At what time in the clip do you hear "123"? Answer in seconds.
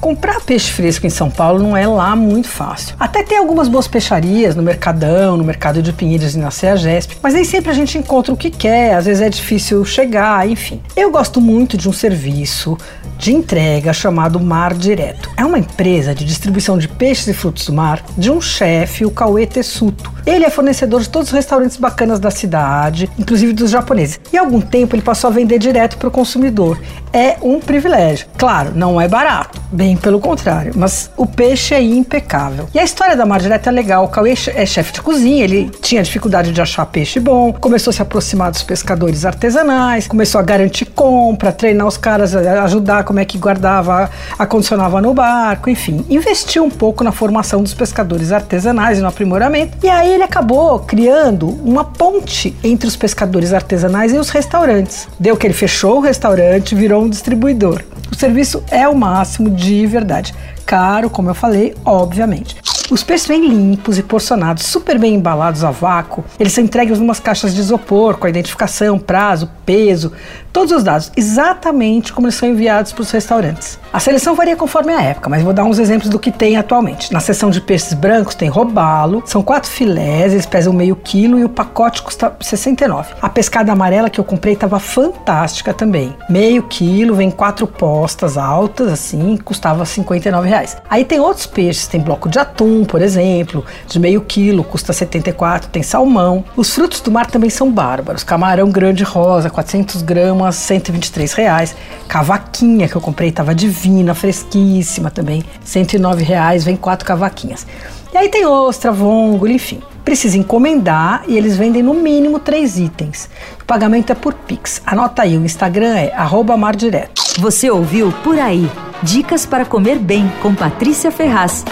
100.56-101.32